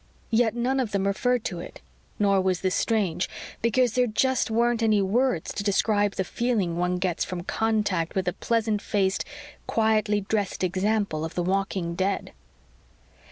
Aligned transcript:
Yet 0.31 0.55
none 0.55 0.79
of 0.79 0.93
them 0.93 1.05
referred 1.05 1.43
to 1.45 1.59
it. 1.59 1.79
Nor 2.17 2.41
was 2.41 2.61
this 2.61 2.73
strange, 2.73 3.29
because 3.61 3.93
there 3.93 4.07
just 4.07 4.49
weren't 4.49 4.81
any 4.81 4.99
words 4.99 5.53
to 5.53 5.63
describe 5.63 6.15
the 6.15 6.23
feeling 6.23 6.75
one 6.75 6.97
gets 6.97 7.23
from 7.23 7.43
contact 7.43 8.15
with 8.15 8.27
a 8.27 8.33
pleasant 8.33 8.81
faced, 8.81 9.23
quietly 9.67 10.21
dressed 10.21 10.63
example 10.63 11.23
of 11.23 11.35
the 11.35 11.43
walking 11.43 11.93
dead. 11.93 12.33